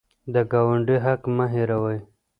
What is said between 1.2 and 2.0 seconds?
مه هېروئ.